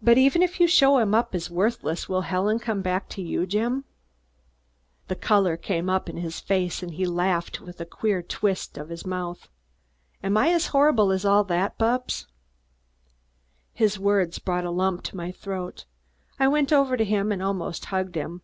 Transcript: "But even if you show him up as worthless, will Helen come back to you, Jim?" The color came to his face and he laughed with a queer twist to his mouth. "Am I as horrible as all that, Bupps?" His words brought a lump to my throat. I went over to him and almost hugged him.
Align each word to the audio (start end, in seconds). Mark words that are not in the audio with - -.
"But 0.00 0.18
even 0.18 0.40
if 0.40 0.60
you 0.60 0.68
show 0.68 0.98
him 0.98 1.16
up 1.16 1.34
as 1.34 1.50
worthless, 1.50 2.08
will 2.08 2.20
Helen 2.20 2.60
come 2.60 2.80
back 2.80 3.08
to 3.08 3.20
you, 3.20 3.44
Jim?" 3.44 3.82
The 5.08 5.16
color 5.16 5.56
came 5.56 5.88
to 5.88 6.12
his 6.12 6.38
face 6.38 6.80
and 6.80 6.92
he 6.94 7.04
laughed 7.06 7.60
with 7.60 7.80
a 7.80 7.84
queer 7.84 8.22
twist 8.22 8.76
to 8.76 8.84
his 8.86 9.04
mouth. 9.04 9.48
"Am 10.22 10.36
I 10.36 10.50
as 10.52 10.68
horrible 10.68 11.10
as 11.10 11.24
all 11.24 11.42
that, 11.42 11.76
Bupps?" 11.76 12.26
His 13.72 13.98
words 13.98 14.38
brought 14.38 14.64
a 14.64 14.70
lump 14.70 15.02
to 15.02 15.16
my 15.16 15.32
throat. 15.32 15.86
I 16.38 16.46
went 16.46 16.72
over 16.72 16.96
to 16.96 17.04
him 17.04 17.32
and 17.32 17.42
almost 17.42 17.86
hugged 17.86 18.14
him. 18.14 18.42